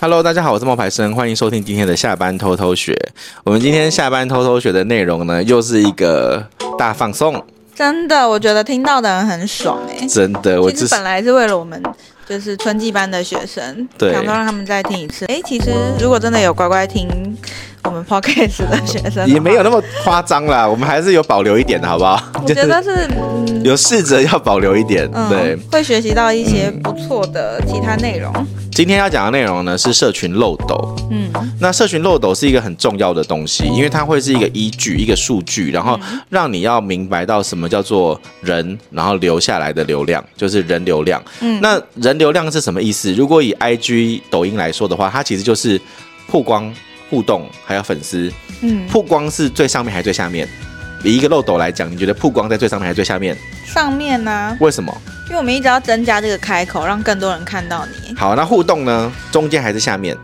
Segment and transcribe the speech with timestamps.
[0.00, 2.96] Hello，大家好，我是冒牌生，欢迎收听今天的下班偷偷学。
[3.42, 6.46] 我们今天下班偷偷学的内容呢，又是一个
[6.78, 7.44] 大放送。
[7.74, 10.06] 真的，我觉得听到的人很爽哎、欸。
[10.06, 11.82] 真的，我其实本来是为了我们
[12.28, 15.26] 就是春季班的学生，对，想说让他们再听一次。
[15.26, 17.08] 哎，其实如果真的有乖乖听
[17.82, 20.64] 我们 podcast 的学生，也没有那么夸张啦。
[20.68, 22.22] 我们还是有保留一点的，好不好？
[22.40, 28.32] 我觉得是、嗯、 有试着要保留一点，嗯、对，会学习到一些不错的其他内容。
[28.78, 30.96] 今天要讲的内容呢是社群漏斗。
[31.10, 31.28] 嗯，
[31.60, 35.98] 那社群漏斗是一个很重要的东西，因为它会是一个依据、一个数据，然后
[36.30, 41.20] 让你要明白到什么叫做人，然后留下来的流量就是人流量。
[41.40, 43.12] 嗯，那人流量是什么意思？
[43.14, 45.80] 如果以 IG、抖音来说的话，它其实就是
[46.28, 46.72] 曝光、
[47.10, 48.32] 互动还有粉丝。
[48.60, 50.48] 嗯，曝光是最上面还是最下面？
[51.02, 53.36] 以一个漏斗来讲，你觉得曝光在最上面还是最下面？
[53.66, 54.56] 上面呢、啊？
[54.60, 54.96] 为什么？
[55.26, 58.14] 因为我们一直要增加这个开口，让更多人看到你。
[58.16, 59.12] 好，那互动呢？
[59.30, 60.16] 中间还是下面？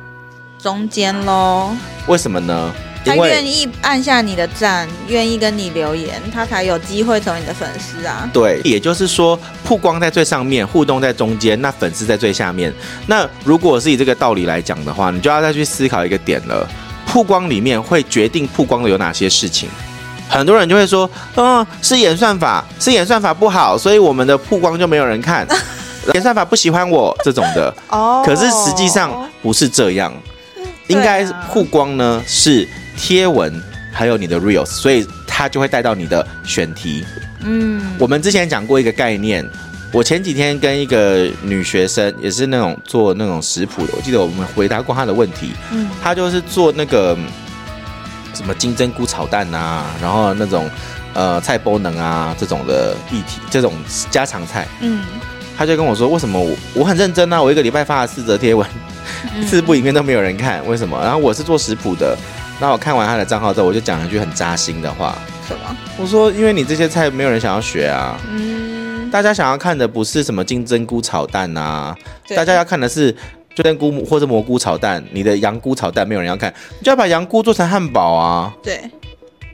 [0.59, 1.77] 中间喽。
[2.07, 2.73] 为什么呢？
[3.05, 8.27] 他愿意按下你的赞，愿意跟你留言，他才有机会成为你的粉丝啊。
[8.33, 12.73] 对，也就是说，曝光在最上面，互动在中间，那粉丝在最下面。
[13.07, 16.67] 那如果是以这个道理来讲的话，你就要再去思考一个点了：
[17.07, 19.69] 曝光里面会决定曝光的有哪些事情？
[20.29, 25.47] 很多人就会说，嗯，是演算法，是演算法不好，所以我们的曝光就没有人看，
[26.15, 27.73] 演算法不喜欢我这种的。
[27.91, 30.13] 哦，可是实际上不是这样，
[30.89, 37.05] 应该曝光呢是贴文，还有你的 reels，所以它就会带到你的选题。
[37.41, 39.49] 嗯，我们之前讲过一个概念，
[39.93, 47.17] 我前几天跟一个女学生，也是那种做那种食谱的，我记得我们回答过她的问题，嗯，她就是做那个。
[48.35, 50.69] 什么金针菇炒蛋啊，然后那种
[51.15, 53.73] 呃菜包能啊这种的议题，这种
[54.11, 55.03] 家常菜，嗯，
[55.57, 58.69] 他就跟我说，为什么我我很认真啊，我一个礼拜发了四则贴文，
[59.35, 61.01] 嗯、 四部影片都没有人看，为什么？
[61.03, 62.17] 然后我是做食谱的，
[62.61, 65.77] 那我看完他的账号之后，我就讲了一句很扎心的话，什么？
[65.97, 71.95] 我说，因为你这些菜没有人想要学啊，嗯，大家想要看的不是什么金针菇炒蛋啊，
[72.35, 73.15] 大家要看的是。
[73.55, 78.55] 就跟菇或者蘑菇炒蛋，你的羊菇炒蛋没有人要看，你就要把羊菇做成汉堡啊。
[78.63, 78.81] 对。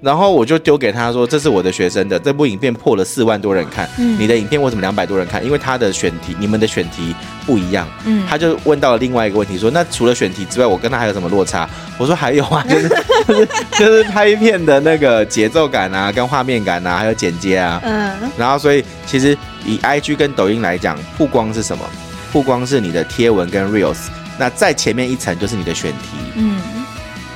[0.02, 5.44] 然后我就丢给他说：“这是我的学生的这部影片破了四万多人看，嗯、你的影片为什么两百多人看？
[5.44, 8.26] 因为他的选题，你们的选题不一样。”嗯。
[8.26, 11.68] 他就问到了另外一个问题，说：“那除了选题之外，我跟他还有什么落差？”
[12.00, 12.88] 我说：“还有啊， 就是
[13.28, 18.10] 就是就是拍片的那个节奏感啊，跟画面感啊，还有剪接啊。”嗯。
[18.38, 19.36] 然后，所以其实
[19.66, 21.84] 以 IG 跟抖音来讲，曝光是什么？
[22.32, 24.08] 曝光是你的贴文跟 reels，
[24.38, 26.16] 那在前面一层就是你的选题。
[26.36, 26.60] 嗯，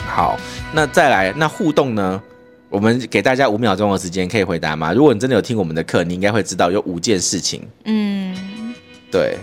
[0.06, 0.38] 好，
[0.72, 2.22] 那再来，那互动呢？
[2.70, 4.92] 我们给大家五秒钟的时间，可以回答吗？
[4.92, 7.62] 如果你真的有听我们的课，你应该会知道有五件事情。
[7.84, 8.74] 嗯，
[9.10, 9.36] 对，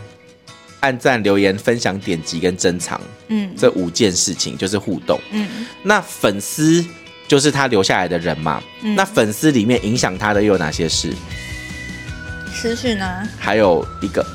[0.81, 2.99] 按赞、留言、分享、点击跟珍藏。
[3.27, 5.19] 嗯，这五件事情就是互动。
[5.31, 5.47] 嗯，
[5.83, 6.83] 那粉丝
[7.27, 8.61] 就是他留下来的人嘛。
[8.83, 11.13] 嗯，那粉丝里面影响他的又有哪些事？
[12.53, 13.05] 私讯呢？
[13.37, 14.25] 还有一个。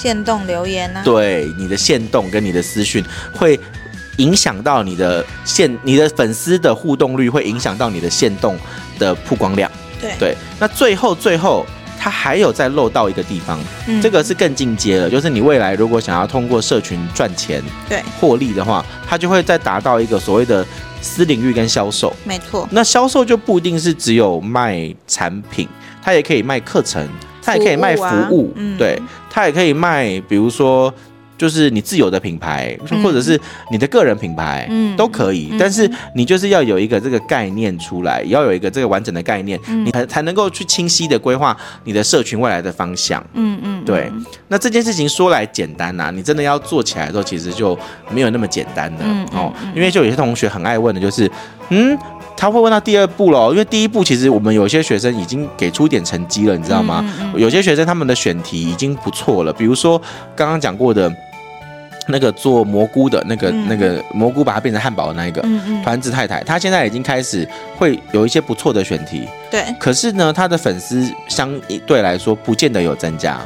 [0.00, 1.04] 限动留言呢、啊？
[1.04, 3.60] 对，你的限动跟你的私讯会
[4.16, 8.56] 影响到你的限，你的粉丝的互动率会影响到你的限动
[8.98, 9.70] 的曝光量。
[10.00, 11.66] 对对，那最后最后，
[11.98, 20.66] 它还有再漏到一个地方，嗯、这个是更进阶了，就是你未来如果想要通过社群赚钱、对获利的话，它就会再达到一个所谓的
[21.02, 22.16] 私领域跟销售。
[22.24, 25.68] 没错，那销售就不一定是只有卖产品，
[26.02, 27.06] 它也可以卖课程。
[27.50, 30.92] 他也可以卖服务，对，他也可以卖，比如说，
[31.36, 33.38] 就是你自有的品牌，嗯、或者是
[33.72, 35.48] 你的个人品牌，嗯，都可以。
[35.50, 43.24] 嗯、但是你就是要有一个这个概念出来，要有一个这个完整的概念，嗯、你才才能够去清晰的规划你的社群未来的方向。
[43.32, 44.08] 嗯嗯，对。
[44.48, 47.76] 那这件事情说来简单呐、啊，你真的要做起来的时候，其实就
[48.10, 49.52] 没有那么简单的、嗯、哦。
[49.74, 51.28] 因为就有些同学很爱问的就是，
[51.70, 51.98] 嗯。
[52.40, 57.04] 他会问到第二步喽，因为第一步其实我们有些学生已经给出一点成绩了，你知道吗？
[57.20, 60.00] 嗯嗯、有些学生他们的选题已经不错了，比如说
[60.34, 61.12] 刚刚讲过的
[62.08, 65.42] 那个做蘑菇的那个、嗯、那个蘑菇把它变成汉堡的那一个
[65.84, 67.46] 团子太太，她现在已经开始
[67.76, 69.28] 会有一些不错的选题。
[69.50, 71.52] 对，可是呢，她的粉丝相
[71.86, 73.38] 对来说不见得有增加。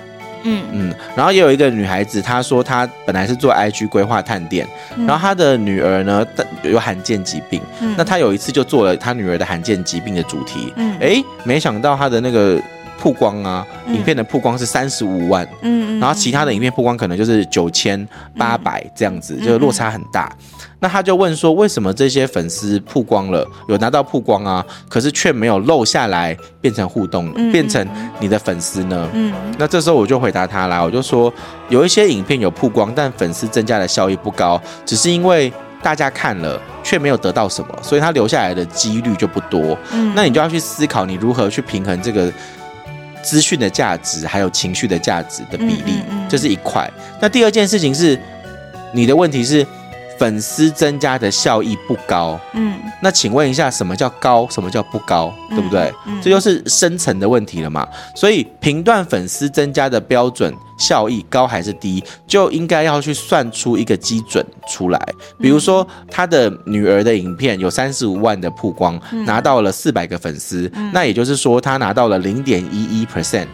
[0.45, 0.63] 嗯。
[0.73, 6.25] 嗯，然后也有一个女孩子，她说她本来是做 IG 规划探店，嗯、然后她的女儿呢
[6.63, 12.61] 有罕见疾病，嗯、那她有一次就做了她女儿的罕见疾病的主题，嗯，哎，没想到她的那个
[12.99, 13.95] 曝光啊，嗯。
[13.95, 18.07] 影片的曝光是三十五万，嗯，嗯然后其他的影片曝光可能就是九千
[18.37, 20.31] 八百这样子，就是落差很大。
[20.81, 27.51] 那他就问说，为什么这些粉丝曝光了，有拿到曝光啊，可是却没有漏下来变成互动，嗯。
[27.51, 27.87] 变成
[28.19, 29.09] 你的粉丝呢？
[29.15, 29.33] 嗯。
[29.59, 31.33] 那这时候我就回答他啦，我就说
[31.69, 35.51] 有一些影片有曝光，但粉丝增加的效益不高，只是因为
[35.83, 39.79] 大家看了却没有得到什么，所以他留下来的几率就不多。
[39.93, 42.31] 嗯，那你就要去思考你如何去平衡这个
[43.25, 46.89] 资讯的价值还有情绪的价值的比例这是一块。
[47.21, 48.21] 那第二件事情是，
[48.93, 49.67] 你的问题是
[50.19, 52.39] 粉丝增加的效益不高。
[52.53, 54.49] 嗯那请问一下，什么叫高？
[54.51, 55.33] 什么叫不高？
[55.51, 55.93] 对不对？
[56.07, 57.87] 嗯这就是深层的问题了嘛。
[58.15, 64.99] 所以评断粉丝增加的标准效益高还是低，就应该要去算出一个基准出来。
[65.39, 73.47] 比如说，他的女儿的影片有三十五万的曝光，拿到了四百个粉丝，那也就是说，他拿到了零点一一 percent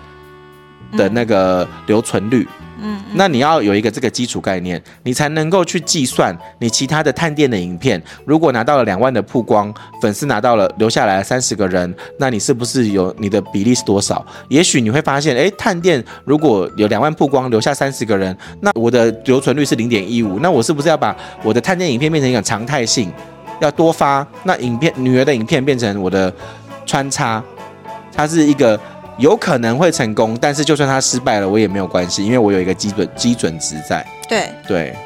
[0.97, 2.47] 的那个留存率。
[2.83, 14.25] 嗯那你要有一个这个基础概念，你才能够去计算你其他的探店的影片，如果拿到了两万的曝光，粉丝拿到了留下来三十个人，那你是不是有你的比例是多少？
[14.49, 23.13] 也许你会发现，诶，探店如果有两万曝光，留下三十个人，那我的留存率是零点一五，那我是不是要把我的探店影片变成一个常态性，
[23.61, 24.27] 要多发？
[24.45, 26.33] 那影片女儿的影片变成我的
[26.87, 27.43] 穿插，
[28.15, 28.79] 它是一个。
[29.21, 34.05] 有可能会成功，但是就算他失败了，我也没有关系，因为我有一个基准基准值在。
[34.27, 34.97] 对，对，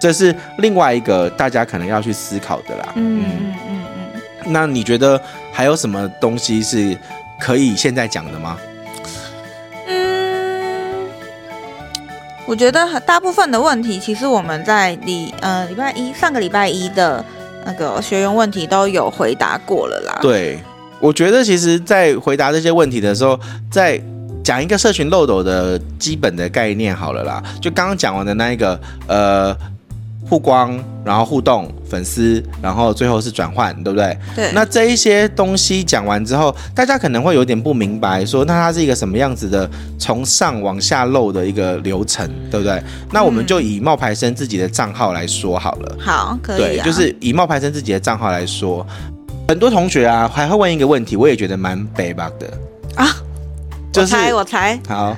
[0.00, 2.92] 这是另外一个大家可能要去思考的啦。
[2.94, 5.20] 嗯嗯嗯嗯，那你觉得
[5.52, 6.96] 还有什么东西是
[7.40, 8.56] 可以现在讲的吗？
[9.88, 11.08] 嗯，
[12.46, 17.24] 我觉得大部分的问题，其实我们在礼呃礼拜一上个礼拜一的
[17.64, 20.18] 那个学员问题都有回答过了啦。
[20.22, 20.58] 对，
[21.02, 23.38] 我觉得其实，在回答这些问题的时候，
[23.68, 24.00] 在
[24.44, 27.42] 讲一个社群漏斗的基本的概念好了啦。
[27.60, 29.52] 就刚刚讲完的那一个，呃，
[30.30, 34.16] 曝光，然后互动，粉丝，然后最后是转换，对不对？
[34.36, 39.68] 对，那这一些东西讲完之后，大家可能会有点不明白，说那它是一个什么样子的
[39.98, 42.80] 从上往下漏的一个流程，对不对？
[43.10, 45.96] 那我们就以冒牌生自己的账号来说好了。
[45.98, 48.86] 好，可以、对，啊，就是以冒牌生自己的账号来说，
[49.52, 52.46] 很多同学啊还会问一个问题，我也觉得蛮北吧的
[52.96, 53.06] 啊，
[53.92, 55.14] 就是我猜，我猜，好，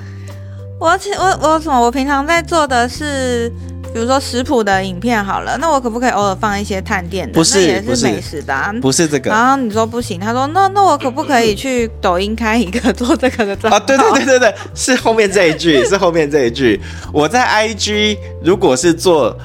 [0.77, 1.79] 我其我我什么？
[1.79, 3.49] 我平常在做的是，
[3.93, 7.33] 比如说食谱的影片好了，那我可不可以偶尔放一些探店的？
[7.33, 8.75] 不是那也是美食的、啊。
[8.81, 13.77] 不是这个然后你说不行，他说那那我可不可以去抖音开一个做这个的账号？
[13.77, 16.81] 啊，对对对对对，是后面这一句，是后面这一句。
[17.13, 19.37] 我在 IG 如果是做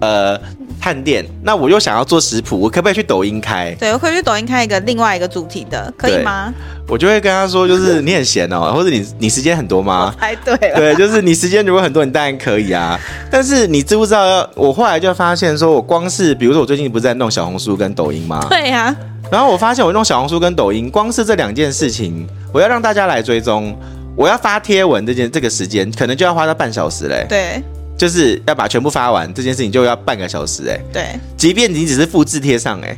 [0.00, 0.38] 呃
[0.80, 3.74] 探店，那我又想要做食谱，我可不可以去抖音开？
[3.78, 6.52] 对，我可以去抖音开一个另外一个主题的，可以吗？
[6.88, 10.14] 我就会跟他说，就是你很闲哦， 或者你你时间很多吗？
[10.20, 12.98] 猜对了，对，就是你时间如果很多，你当然可以啊。
[13.30, 14.48] 但是你知不知道？
[14.54, 18.46] 我后来就发现，说我光是比如说我最近不是在弄小红书跟抖音吗？
[18.48, 18.96] 对呀、啊，
[19.30, 23.76] 然后我发现我弄小红书跟抖音，光是这两件事情，我要让大家来追踪，
[24.14, 27.26] 我要发贴文这件这个时间，可能就要花到半小时嘞。
[27.28, 27.62] 对
[27.96, 30.78] 就是要把全部发完这件事情，就要半个小时哎。
[30.92, 32.96] 对，即便你只是复制贴上哎，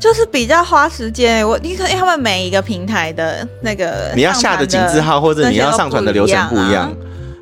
[0.00, 1.46] 就是比较花时间。
[1.46, 6.90] 我你看，因为他们每一个平台的那个你要下的井字号或者你要上传的流程不一样。
[6.90, 6.92] 啊、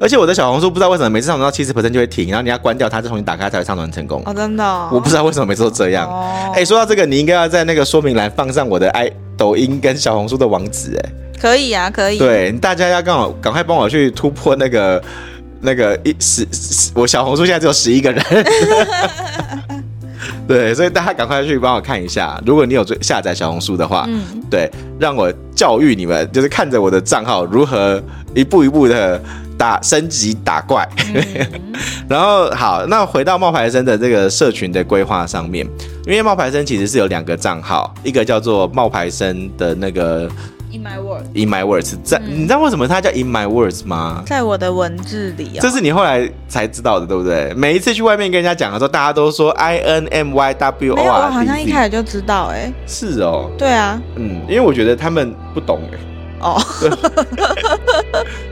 [0.00, 4.23] 而且我的小红书不知道为什么每次上传到七十 percent 就会停，然后你要关掉它，再重新打开才会上传成功。
[4.26, 6.06] 哦，真的、哦，我不知道为什么每次都这样。
[6.06, 11.12] 哎、哦欸，说到这个，你应该要在那个说明栏放上我的 i 抖音跟小红书的网址哎。
[11.41, 12.19] 可以啊，可以。
[12.19, 15.03] 对，大家要刚好赶快帮我去突破那个。
[15.60, 18.25] 那个一十十，我小红书现在只有十一个人，
[20.46, 22.41] 对，所以大家赶快去帮我看一下。
[22.46, 28.03] 如果你有下载小红书的话，嗯，对，让我教育你们，就是看着我的账号如何
[28.34, 29.20] 一步一步的
[29.56, 30.88] 打升级打怪。
[31.15, 31.46] 嗯、
[32.08, 35.67] 然后好，那回到冒牌生的这个社群的规划上面，
[36.06, 40.31] 因为冒牌生其实是有两个账号，一个叫做冒牌生的那个。
[40.70, 44.22] In my words, in my words，在、嗯、你知道为什么它叫 in my words 吗？
[44.27, 47.55] 在我的文字里啊、哦，这是你后来才知道的，对不对？
[47.55, 50.96] 每一次去外面跟人家讲的时候，大家都说 i n m y w o r。
[50.96, 56.18] 没有，我好像一开始就知道、欸，哎，是哦，对啊，嗯，因为我觉得他们不懂、欸，哎。
[56.40, 56.60] 哦，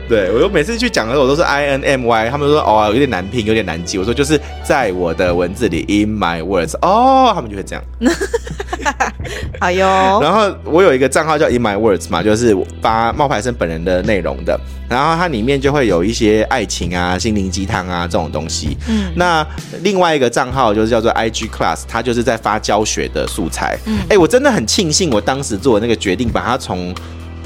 [0.09, 3.99] 对， 我就每次去讲的时候，我都是 I N M Y，他们说哦，有点难拼，有点难记。
[3.99, 7.85] 我说就是在我的文字里，in my words，哦，他们就会这样。
[9.61, 10.21] 好哟。
[10.23, 18.77] 然后我有一个账号叫 in my words 嘛，就是发冒牌生本人的内容的，然后它里面就会有一些爱情啊、心灵鸡汤啊这种东西。
[18.89, 19.13] 嗯。
[19.17, 19.45] 那
[19.83, 23.77] 另外一个账号就是叫做 I G class，它就是在发教学的素材。
[23.87, 23.99] 嗯。
[24.09, 26.95] 哎，我真的很庆幸我当时做的那个决定，把它从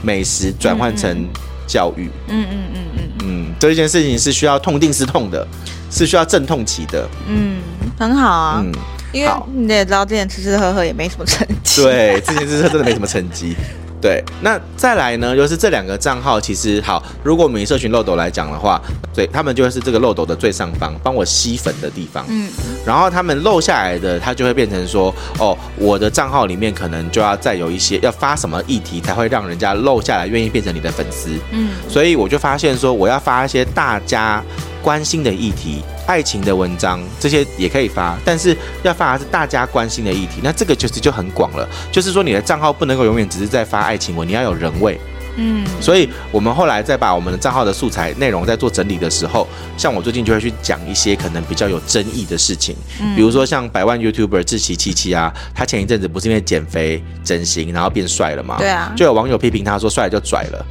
[0.03, 1.29] 美食转换成
[1.67, 2.09] 教育。
[2.29, 5.47] 嗯嗯嗯嗯嗯，这一件事情是需要痛定思痛的，
[5.91, 7.09] 是需要阵痛期的。
[7.27, 7.61] 嗯，
[7.99, 8.63] 很好啊。
[8.65, 8.73] 嗯，
[9.13, 11.83] 因为你也知道，之前吃吃喝喝也没什么成绩。
[11.83, 13.57] 对，之前吃吃喝真的没什么成绩。
[14.01, 18.81] 对，那再来呢，就是这两个账号其实好，如果我们以社群漏斗来讲的话，
[19.15, 22.25] 对，他们就会是这个漏斗的最上方，帮我吸粉的地方。
[22.29, 22.49] 嗯，
[22.87, 31.31] 然后他们漏下来的，它就会变成说，哦，我的账号里面可能就要再有一些要发什么议题，才会让人家漏下来，愿意变成你的粉丝。
[31.51, 34.43] 嗯，所以我就发现说，我要发一些大家
[34.83, 35.83] 关心的议题。
[36.07, 41.69] 爱情的文章这些也可以发，但是要发的是大家关心的议题，那这个就是就很广了。
[41.93, 44.99] 就是说你的账号不能够永远只是在发爱情文，你要有人味。
[45.37, 49.47] 嗯，所以我们后来再把我们的账号的素材内容在做整理的时候，
[49.77, 52.75] 像我最近就会去讲一些可能比较有争议的事情，
[53.15, 58.57] 比如说像百万 YouTuber 志祺七七啊，他前一阵子不是因为减肥整形然后变帅了嘛？
[58.59, 60.67] 对啊，就有网友批评他说帅就拽了。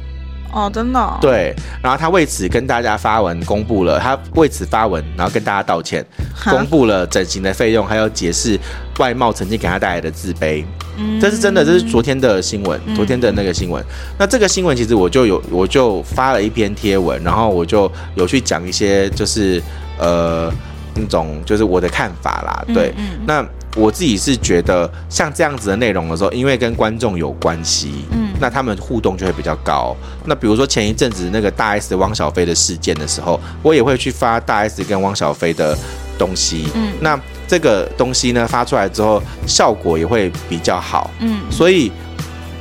[0.52, 1.18] 哦，真的哦？
[1.20, 6.04] 对，然后他为此跟大家发文公布了，他为此发文，然后跟大家道歉，
[6.44, 8.58] 公布了整形的费用，还有解释
[8.98, 10.64] 外貌曾经给他带来的自卑。
[10.98, 13.84] 嗯，这是真的，这是昨天的新闻，昨天的那个新闻。
[14.18, 19.62] 那这个新闻其实我就有，我就发了一篇贴文，然后我就有去讲一些，就是
[19.98, 20.52] 呃
[20.94, 22.64] 那种就是我的看法啦。
[22.74, 22.92] 对，
[23.26, 23.46] 那。
[23.76, 29.96] 我自己是觉得像这样子的内容的时候，因为跟观众有关系，嗯，那他们互动就会比较高。
[30.24, 35.78] 那比如说前一阵子那个大 S 汪小菲的事件的时候，我也会去发大 S 跟汪小菲的
[36.18, 41.92] 东西，嗯，那这个东西呢发出来之后，效果也会比较好，嗯，所以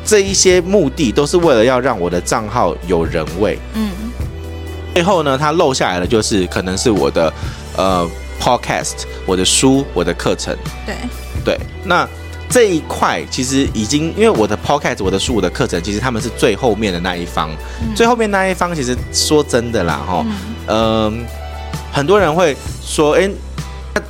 [0.05, 3.89] 这一些目的都是为了要让我的账号有人味，嗯，
[4.93, 7.33] 最后呢，它漏下来的就是可能是我的，
[7.75, 8.07] 呃。
[8.39, 10.55] Podcast，我的书，我的课程，
[10.85, 10.95] 对。
[11.45, 12.07] 对，那
[12.49, 17.49] 这一块其实已经，因为我的 Podcast，我的书，我的课程，其实他们是最后面的那一方，
[17.81, 20.25] 嗯、最后面那一方，其实说真的啦，哈，
[20.67, 21.13] 嗯、呃，
[21.93, 23.29] 很多人会说，哎、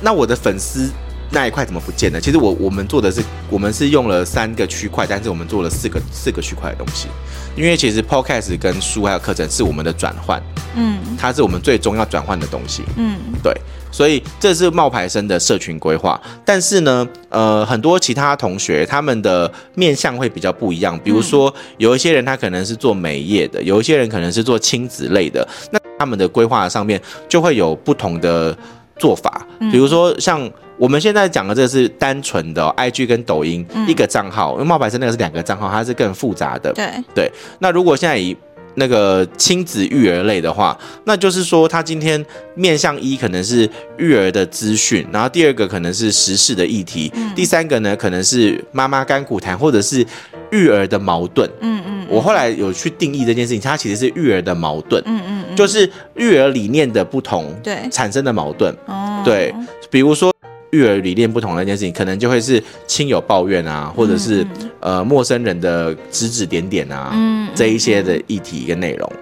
[0.00, 0.90] 那我的粉丝
[1.30, 2.20] 那一块怎么不见了？
[2.20, 7.08] 其实我我们做的是，我们是用了三个区块，但是我们做了四个四个区块的东西，
[7.56, 10.42] 因为其实 Podcast 跟书还有课程是我们的转换，
[10.76, 13.54] 嗯，它是我们最终要转换的东西，嗯，对。
[13.92, 20.96] 所以这是冒牌生的社群规划，但是呢，呃，很多其他同学他们的面向会比较不一样。
[21.02, 28.56] 比如说，有一些人他可能是做美业的，有一些人可能是做亲子类的，那他们的规划上面就会有不同的
[28.96, 29.44] 做法。
[29.72, 30.48] 比如说，像
[30.80, 36.72] 我们现在讲的这个是单纯的 IG 跟抖音一个账号，因为冒牌生那个是两个账号，它是更复杂的。
[36.72, 37.30] 对对。
[37.58, 38.34] 那如果现在以
[38.76, 43.68] 那个亲子育儿类的话，那就是说，他今天面向一可能是
[43.98, 50.02] 育儿的资讯，然后第二个可能是时事的议题，嗯、第三个呢可能是妈妈甘苦谈，或者是
[50.50, 51.46] 育儿的矛盾。
[51.60, 55.02] 嗯嗯，我后来有去定义这件事情，它其实是育儿的矛盾。
[55.04, 58.74] 嗯嗯，就是育儿理念的不同，对产生的矛盾。
[58.86, 59.54] 哦，对，
[59.90, 60.32] 比如说。
[60.70, 64.46] 育儿理念不同的一件事情，可能就会是亲友抱怨啊，或者是
[64.80, 67.12] 呃陌生人的指指点点啊，
[67.54, 69.12] 这一些的议题跟内容。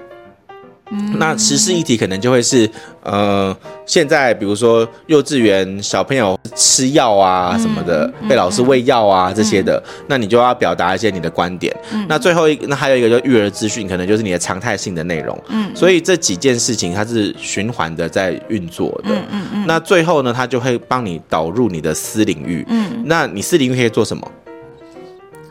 [1.18, 2.68] 那时事议题可能就会是，
[3.02, 11.74] 呃，现在比如说幼稚园小朋友吃药啊什么的，被老师喂药啊这些的，那你就要表达一些你的观点。
[12.08, 15.38] 那最后一，那还有一个就育儿资讯，可能就是你的常态性的内容。
[15.48, 19.10] 嗯，所以这几件事情它是循环的在运作的。
[19.10, 19.64] 嗯嗯嗯。
[19.66, 22.64] 那最后呢，它就会帮你导入你的私领域。
[22.68, 24.26] 嗯，那你私领域可以做什么？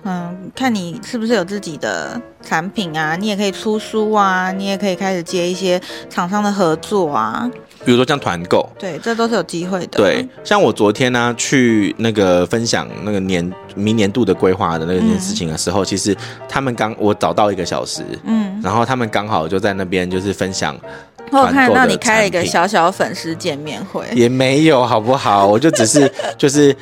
[0.10, 7.50] 嗯，看你是不是有自己的产品啊，你也可以出书啊，你也可以开始接一些厂商的合作啊，
[7.84, 9.98] 比如说像团购，对，这都是有机会的。
[9.98, 16.16] 对，像我昨天呢、啊、去那个分享那个年明年度的规划的那件事情的时候，嗯、其实
[16.48, 20.74] 他们刚我早到一个小时，嗯，然后他们刚好就在那边就是分享，
[21.32, 25.46] 我看到你开了一个小小粉丝见面会，也没有好不好？
[25.46, 26.10] 我就只是
[26.40, 26.74] 就是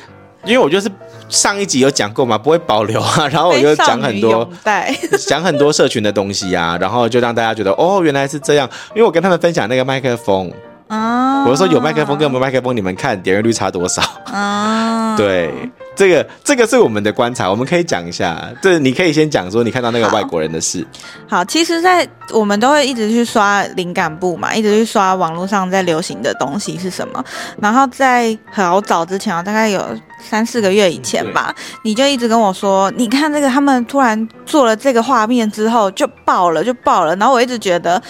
[0.44, 0.88] 因为我就是。
[1.28, 3.28] 上一集有讲过嘛，不会保留啊。
[3.32, 4.48] 然后我就讲很多，
[5.26, 8.68] 讲很多社群的东西啊，然后就让大家觉得哦，原来是这样。
[8.94, 10.50] 因为我跟他们分享那个麦克风
[10.88, 14.02] 啊，我就说有麦克风跟没麦克风，你们看点阅率差多少
[14.32, 15.16] 啊？
[15.18, 15.50] 对。
[15.96, 18.48] 这个这个是我们的观察，我们可以讲一下。
[18.62, 20.86] 这你可以先讲说你看到那个外国人的事。
[21.26, 27.24] 好，好，其实，在我们都会一直去刷灵感部嘛，一直去刷网络上在流行的东西是什么。
[27.60, 29.84] 然后在好早之前啊，大概有
[30.22, 37.16] 三四个月以前吧，你就一直跟我说，你看这个他们突然做了这个画面之后就爆了，就爆了。
[37.16, 38.00] 然后我一直觉得。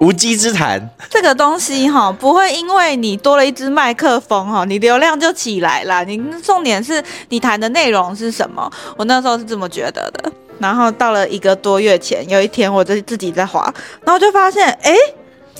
[0.00, 6.04] 无稽之谈，这个东西哈不会因为你多了一支麦克风哈，你流量就起来了。
[6.04, 8.70] 你重点是你谈的内容是什么？
[8.96, 10.32] 我那时候是这么觉得的。
[10.58, 13.72] 然后到了一个多月前，有一天我就自己在滑，
[14.04, 14.94] 然后就发现，哎，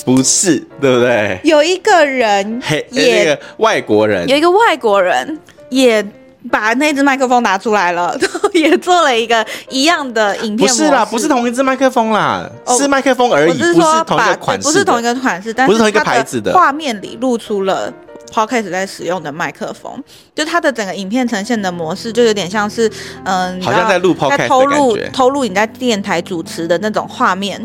[0.04, 1.40] 不是，对不对？
[1.42, 5.38] 有一个人也，那个外国人，有一个外国人
[5.68, 6.04] 也
[6.50, 8.16] 把那只麦克风拿出来了，
[8.52, 10.68] 也做了一个一样的影片。
[10.68, 16.52] 不是啦，不是同一只麦克风啦，哦、是麦克风而已，是不是同一个款式，不是同一个款式，但是不是同一个牌子的。
[16.52, 17.92] 画面里露出了
[18.32, 19.92] Podcast 在使用的麦克风，
[20.34, 22.90] 就它的整个影片呈现的模式，就有点像是，
[23.24, 27.58] 嗯，好像在录 Podcast 在偷录偷录你在电台主持的那种画面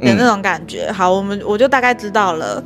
[0.00, 0.86] 的那种感觉。
[0.88, 2.62] 嗯、好，我们我就大概知道了。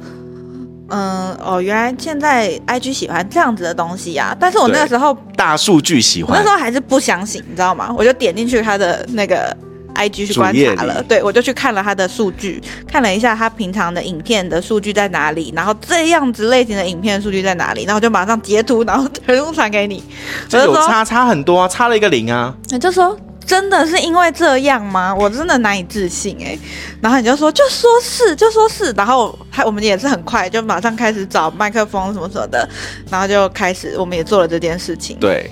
[0.91, 7.95] 嗯，哦，原来现在 IG 喜欢这样子的东西呀、啊，但是我那个时候大数据喜欢，那时候还是不相信，你知道吗？
[7.97, 9.57] 我就点进去他的那个
[9.95, 20.03] IG 去观察了，对，我就去看了他的数据，看了一下他平常的影片的数据在哪里，然后这样子类型的影片的数据在哪里，然后我就马上截图，然后 全部传给你，
[20.49, 23.17] 就有差差很多啊，差了一个零啊，你就说。
[23.51, 25.13] 真的是因为这样吗？
[25.13, 26.59] 我真的难以置信哎、欸。
[27.01, 28.93] 然后你就说，就说是，就说是。
[28.93, 32.69] 然后还我们也是很快就马上开始找麦克风什么什么的，
[33.11, 35.17] 然后就开始我们也做了这件事情。
[35.19, 35.51] 对，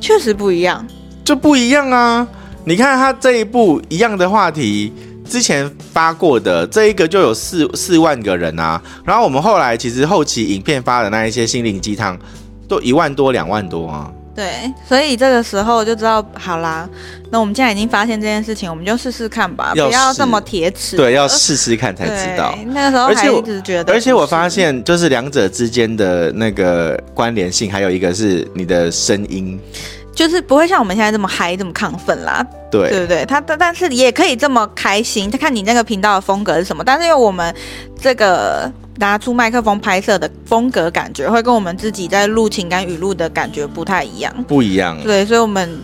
[0.00, 0.86] 确实不一样，
[1.24, 2.24] 就不一样啊！
[2.64, 4.92] 你看他这一部一样的话题，
[5.28, 8.80] 之前发过的这一个就有四四万个人啊。
[9.04, 12.16] 然后我们后来其实后期影片发的那一些心灵鸡汤，
[12.68, 14.08] 都一万多两万多啊。
[14.34, 16.88] 对，所以这个时候就知道好啦。
[17.32, 20.96] 那我们现在已经发现这件事情，我们就试试看吧，不要这么铁齿。
[20.96, 22.56] 对，要试试看才知道。
[22.66, 29.60] 那个时候还一直觉得，而且我发现就是两者之间的那个关联性，还有一个是你的声音，
[30.20, 32.46] 就是不会像我们现在这么嗨，这么亢奋啦。
[32.70, 33.24] 对，对不对？
[33.24, 36.84] 他但但是也可以这么开心，他看你那个频道的风格是什么。
[36.84, 37.54] 但是因为我们
[37.98, 38.70] 这个。
[38.96, 45.02] 拿出麦克风拍摄的风格感觉会跟我们自己在录情感语录的感觉不太一样，不一样。
[45.02, 45.80] 对，所以我们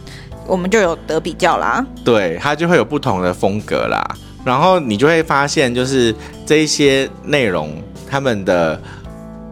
[0.47, 1.83] 我们就有得比较啦。
[2.05, 4.07] 对，它就会有不同的风格啦。
[4.45, 6.15] 然后你就会发现，就是
[6.45, 8.79] 这一些内容，他们的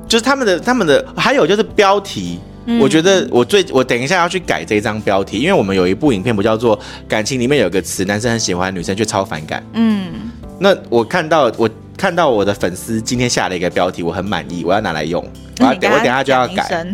[0.06, 2.38] 就是他们的他们的，还有就是标题。
[2.66, 9.62] 嗯、我觉得我最我等一下要去改这张标题，因为我们有一部影片不叫做感情里面有个词，男生很喜欢，女生却超反感。
[9.72, 11.68] 嗯，那我看到我。
[11.96, 15.24] 看到我的粉丝今天下了一个标题，我很满意，我要拿来用。
[15.60, 16.84] 我要我等下就要改。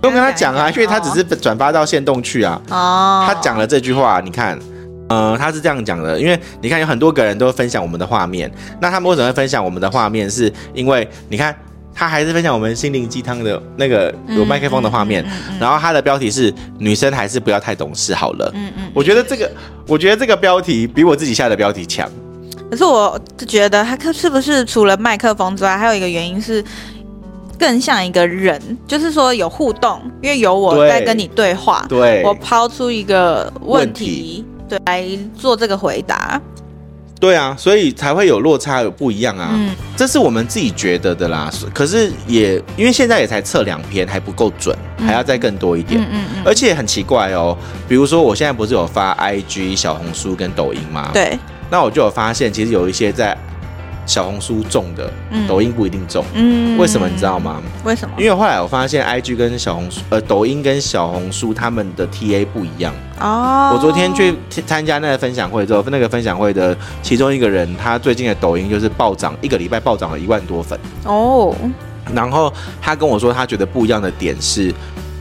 [0.00, 2.60] 不用跟他讲啊，因为他只是转发到线动去啊。
[2.70, 3.24] 哦。
[3.24, 4.58] 他讲了这句话，你看，
[5.08, 10.28] 呃，他是这样讲的，因为你看有很多个人都分享我们的画面，那他们为什么会分享我们的画面？
[10.28, 11.54] 是因为你看
[11.94, 15.24] 他还是分享我们心灵鸡汤的那个有麦克风的画面，
[15.60, 18.50] 然后他的标题是女生还是不要太懂事好了。
[18.54, 18.90] 嗯嗯。
[18.94, 19.50] 我觉得这个，
[19.86, 22.10] 我觉得这个标题比我自己下的标题强。
[22.70, 26.64] 可是我就觉得他是不是除了麦克风之外，还有一个原因是
[27.58, 36.40] 更像一个人，就是说有互动，因为有我在跟你对话，对，我抛出一个问题，问题，对，来做这个回答。
[37.20, 39.50] 对啊，所以才会有落差，有不一样啊。
[39.52, 41.52] 嗯，这是我们自己觉得的啦。
[41.74, 46.00] 可是也因为现在也才测两篇，还不够准，还要再更多一点。
[46.00, 46.42] 嗯嗯，嗯。
[46.46, 47.56] 而且很奇怪哦，
[47.86, 51.10] 比如说我现在不是有发 IG、小红书跟抖音吗？
[51.12, 51.38] 对。
[51.70, 53.36] 那我就有发现，其实有一些在
[54.06, 56.24] 小红书中的，嗯、抖音不一定中。
[56.34, 57.62] 嗯，为什么你知道吗？
[57.84, 58.14] 为什么？
[58.18, 62.92] 因为后来我发现，IG 跟小红书，呃，抖音跟小红书他们的 TA 不一样。
[63.20, 63.72] 哦。
[63.74, 64.34] 我昨天去
[64.66, 70.78] 参加那个分享会之后，那个分享会的其中一个人，他最近的抖音就是暴涨，一个礼拜暴涨了一万多粉。
[71.04, 71.54] 哦。
[72.12, 74.74] 然后他跟我说，他觉得不一样的点是，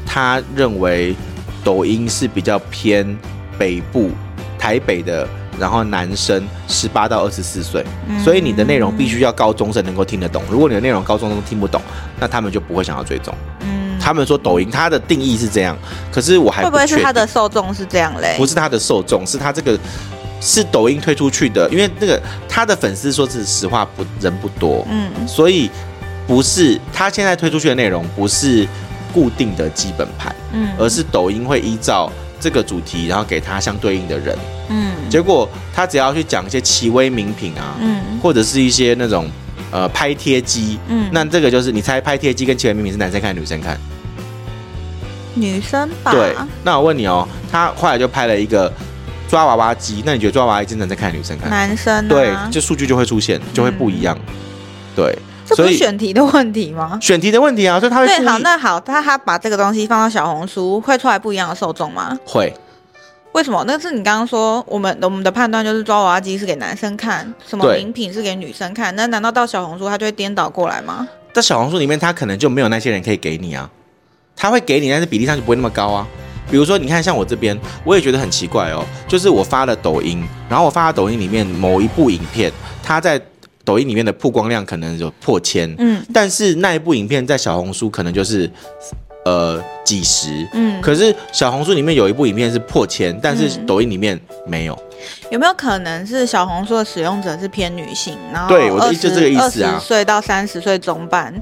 [0.06, 1.16] 他认为
[1.64, 3.16] 抖音是比较偏
[3.58, 4.10] 北部
[4.58, 5.28] 台北的。
[5.60, 7.86] 然后男生十八到二十四岁，
[8.24, 10.42] 所以你的内容必须要高中生能够听得懂。
[10.50, 11.82] 如果你的内容高中生听不懂，
[12.20, 13.34] 那他们就不会想要追踪。
[13.62, 15.78] 嗯，他们说抖音它的定义是这样，
[16.12, 18.36] 可是我还不会不会是它的受众是这样嘞？
[18.38, 19.78] 不是它的受众，是它这个
[20.40, 22.18] 是抖音推出去的，因为那个
[22.48, 25.70] 他的粉丝说是实话不人不多，嗯，所以
[26.26, 28.66] 不是他现在推出去的内容不是
[29.14, 32.10] 固定的基本盘，嗯，而是抖音会依照。
[32.40, 34.38] 这个主题，然后给他相对应的人，
[34.70, 39.30] 嗯，结果他只要去讲一些奇威名品啊，嗯，或者是一些那种
[39.72, 43.80] 呃拍贴机，嗯，那这个就是你猜拍贴机跟奇威名品是男生看女生看？
[45.36, 46.12] 女生吧。
[46.12, 48.72] 对，那我问你哦，他后来就拍了一个
[49.28, 51.50] 抓娃娃机，那你觉得抓娃娃机是男生看女生看？
[51.50, 52.10] 男生啊。
[52.10, 54.34] 对，就数据就会出现，就会不一样，嗯、
[54.96, 55.18] 对。
[55.56, 56.98] 这不是选题的问题吗？
[57.02, 62.18] 选题的问题啊，所以他会对好，那好，他他把这个东西放到小红书，会出来不一样的受众吗？
[62.26, 62.54] 会。
[63.34, 63.64] 为什么？
[63.68, 68.96] 那是你刚刚说我们我们的判断就是抓娃娃机是给男生看，什么饮品是给女生看？
[68.96, 71.08] 那难道到小红书他就会颠倒过来吗？
[71.32, 73.70] 在小红书里面，他可能就没有那些人可以给你啊，
[74.36, 76.08] 他会给你，但是比例上就不会那么高啊。
[76.50, 83.22] 比如说，你看像我这边，我也觉得很奇怪哦，就是我发了抖音，然后我发了抖音里面某一部影片，它在
[83.64, 88.50] 抖音里面的曝光量可能有破千，嗯，但是那一部影片在小红书可能就是
[89.26, 94.78] 呃几十，嗯，可是小红书里面有一部影片是破千，但是抖音里面没有。
[95.32, 98.18] 有没有可能是小红书的使用者是偏女性？
[98.34, 101.34] 然后对，我的意思就这个意思啊，二十岁到三十岁中半，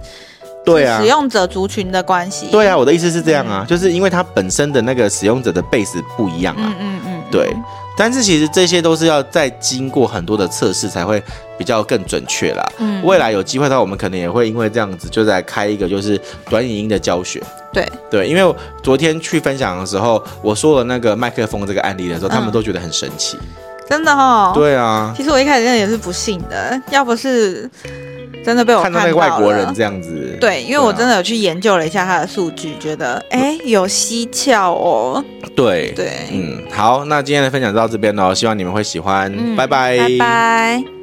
[0.63, 2.47] 对啊，使用者族群的关系。
[2.51, 7.53] 对啊，我的意思是这样啊，嗯、就是因为它本身的那个使用者的 base 不一样啊，嗯嗯嗯，对。
[7.99, 11.21] 但是其实这些都是要再经过很多的测试才会
[11.57, 12.63] 比较更准确啦。
[12.77, 17.41] 嗯，未来有机会的话，我们可能也会因为这样子，就在开一个就是短影音的教学。
[17.73, 23.35] 对对，因为昨天去分享的时候，我说了那个麦克风这个案例的时候，嗯、他们都觉得很神奇。
[23.89, 24.51] 真的哦。
[24.53, 25.11] 对啊。
[25.17, 27.67] 其实我一开始也是不信的，要不是
[28.47, 30.37] 真的被我看到，那个外国人这样子。
[30.39, 35.21] 对，因为我真的有去研究了一下他的数据，觉得哎有蹊跷哦。
[35.53, 40.96] 对对，嗯，好，那今天的分享就到这边喽，希望你们会喜欢，嗯、拜拜，拜拜。